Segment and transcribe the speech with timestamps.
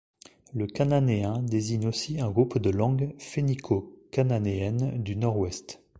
[0.55, 5.79] Le cananéen désigne aussi un groupe de langues phénico-cananéennes du nord-ouest.